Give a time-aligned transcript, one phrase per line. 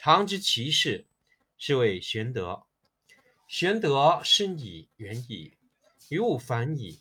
[0.00, 1.08] 常知其事，
[1.58, 2.64] 是谓玄德。
[3.48, 5.54] 玄德深矣，远矣，
[6.08, 7.00] 于物反矣，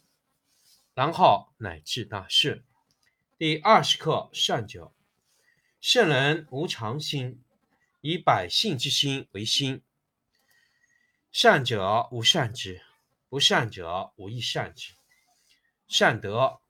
[0.96, 2.66] 然后乃至大顺。
[3.38, 4.92] 第二十课善者，
[5.80, 7.44] 圣人无常心，
[8.02, 9.84] 以百姓之心为心。
[11.32, 12.82] 善者无善之，
[13.30, 14.96] 不善者无亦善之。
[15.88, 16.62] 善德，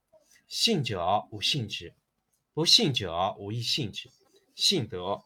[0.50, 1.96] 信者无信之，
[2.54, 4.12] 不信者无亦信之。
[4.56, 5.23] 信德，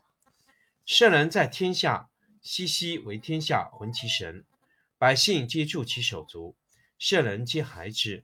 [0.85, 2.09] 圣人在天下，
[2.41, 4.43] 熙熙为天下浑其神，
[4.97, 6.55] 百姓皆助其手足，
[6.97, 8.23] 圣人皆孩之。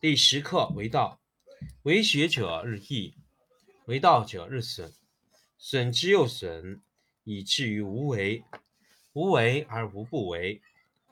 [0.00, 1.20] 第十课为道，
[1.82, 3.14] 为学者日益，
[3.84, 4.92] 为道者日损，
[5.58, 6.80] 损之又损，
[7.24, 8.42] 以至于无为。
[9.12, 10.62] 无为而无不为，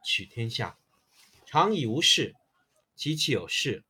[0.05, 0.79] 取天下
[1.45, 2.35] 常以无事，
[2.97, 3.85] 及其有事，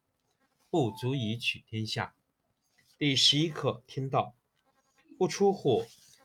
[0.69, 2.15] 不足以取天下。
[2.99, 4.35] 第十一课天道。
[5.19, 5.85] 不出户，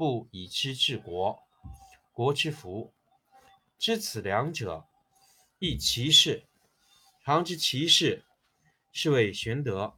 [0.00, 1.42] 不以知治国，
[2.14, 2.94] 国之福。
[3.78, 4.86] 知此两者，
[5.58, 6.46] 亦其事。
[7.22, 8.24] 常知其事，
[8.92, 9.92] 是谓玄德。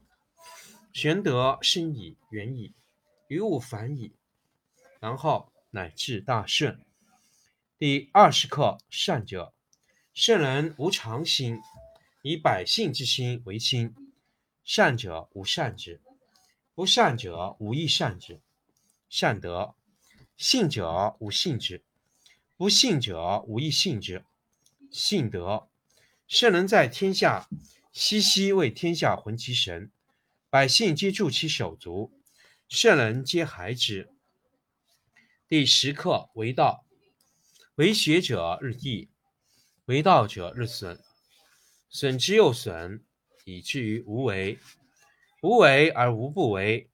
[0.92, 2.74] 玄德深矣，远矣，
[3.28, 4.16] 于物反矣，
[4.98, 6.84] 然后乃至大顺。
[7.78, 9.54] 第二十课善者，
[10.12, 11.60] 圣人无常心，
[12.22, 13.94] 以百姓之心为心。
[14.64, 16.02] 善者无善之，
[16.74, 18.40] 不善者无亦善之。
[19.08, 19.76] 善德。
[20.36, 21.84] 信者无信之，
[22.56, 24.24] 不信者无亦信之。
[24.90, 25.68] 信德，
[26.26, 27.48] 圣人在天下，
[27.92, 29.90] 熙熙为天下浑其神，
[30.50, 32.12] 百姓皆助其手足，
[32.68, 34.12] 圣人皆孩之。
[35.48, 36.84] 第十课为道，
[37.76, 39.08] 为学者日益，
[39.84, 41.00] 为道者日损，
[41.88, 43.04] 损之又损，
[43.44, 44.58] 以至于无为。
[45.42, 46.88] 无为而无不为，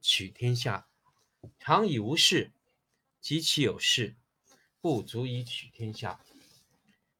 [0.00, 0.86] 取天下
[1.58, 2.52] 常以无事。
[3.22, 4.16] 及其有事，
[4.80, 6.20] 不足以取天下。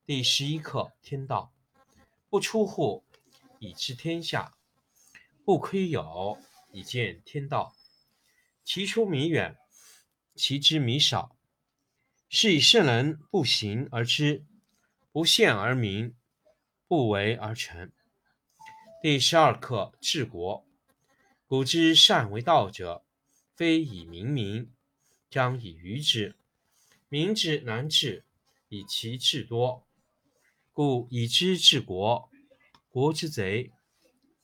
[0.05, 1.53] 第十一课天道，
[2.29, 3.05] 不出户
[3.61, 4.53] 以知天下，
[5.45, 6.37] 不窥有
[6.73, 7.77] 以见天道。
[8.65, 9.57] 其出弥远，
[10.35, 11.37] 其知弥少。
[12.29, 14.45] 是以圣人不行而知，
[15.13, 16.17] 不见而明，
[16.89, 17.93] 不为而成。
[19.01, 20.67] 第十二课治国。
[21.47, 23.05] 古之善为道者，
[23.55, 24.73] 非以明民。
[25.33, 26.37] 将以愚之，
[27.09, 28.23] 民之难治，
[28.69, 29.87] 以其智多。
[30.75, 32.29] 故以知治国，
[32.91, 33.71] 国之贼；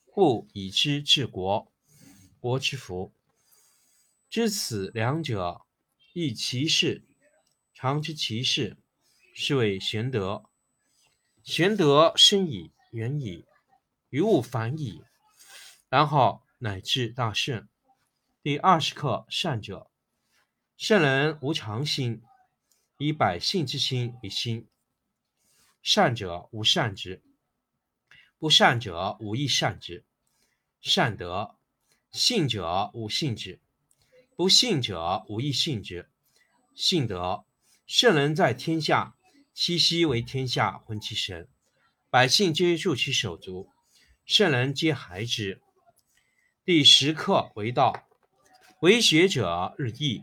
[0.07, 1.71] 故以知治国，
[2.41, 3.13] 国之福。
[4.31, 5.61] 知此两者，
[6.15, 7.05] 亦其事。
[7.75, 8.79] 常知其事，
[9.35, 10.45] 是谓玄德。
[11.43, 13.45] 玄德深矣，远矣，
[14.09, 15.03] 于物反矣，
[15.91, 17.69] 然后乃至大顺。
[18.43, 19.88] 第二十课善者。
[20.79, 22.23] 圣人无常心，
[22.99, 24.69] 以百姓之心为心。
[25.83, 27.21] 善者无善之，
[28.39, 30.05] 不善者无亦善之。
[30.81, 31.57] 善德，
[32.13, 33.61] 信者无信之，
[34.37, 36.09] 不信者无亦信之。
[36.77, 37.45] 信德，
[37.85, 39.17] 圣人在天下，
[39.53, 41.49] 熙熙为天下浑其神，
[42.09, 43.69] 百姓皆助其手足，
[44.25, 45.61] 圣人皆孩之。
[46.65, 48.07] 第十课为道，
[48.83, 50.23] 为学者日益。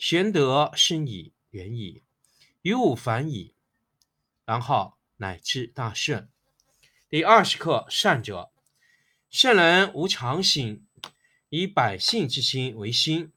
[0.00, 2.02] 玄德深矣，远矣，
[2.62, 3.52] 于物反矣，
[4.46, 4.94] 然后。
[5.18, 6.30] 乃至大圣。
[7.10, 8.50] 第二十课：善者，
[9.28, 10.86] 圣人无常心，
[11.50, 13.30] 以百姓之心为心。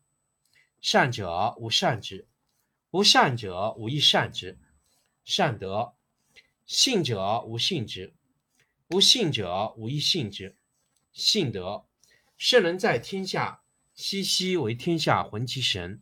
[0.80, 2.30] 善者无善之，
[2.90, 4.58] 不善者无亦善之。
[5.26, 5.94] 善德，
[6.66, 8.14] 信者无信之，
[8.88, 10.56] 不信者无亦信之。
[11.12, 11.86] 信德，
[12.38, 13.62] 圣人在天下，
[13.94, 16.02] 熙熙为天下浑其神，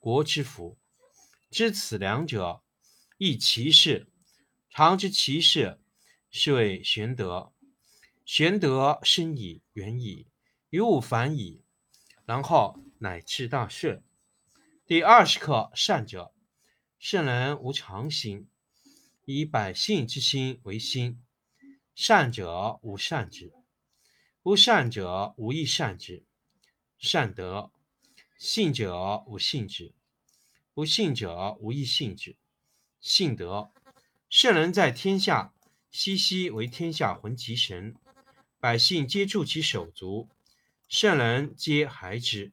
[0.00, 0.76] 国之福。
[1.50, 2.62] 知此两者，
[3.18, 4.08] 亦其事。
[4.70, 5.78] 常知其事，
[6.30, 7.52] 是谓玄德。
[8.24, 10.26] 玄德深矣，远矣，
[10.70, 11.62] 于物反矣，
[12.24, 14.02] 然后乃至大顺。
[14.86, 16.32] 第二十课：善者，
[16.98, 18.48] 圣人无常心，
[19.24, 21.22] 以百姓之心为心。
[21.94, 23.52] 善者无善之，
[24.40, 26.24] 不善者无亦善之。
[26.96, 27.72] 善德，
[28.40, 29.92] 信者无信之，
[30.72, 32.36] 不信者无亦信之。
[32.98, 33.70] 信德。
[34.30, 35.52] 圣人在天下，
[35.90, 37.94] 熙熙为天下浑其神，
[38.58, 40.30] 百姓皆助其手足，
[40.88, 42.52] 圣人皆孩之。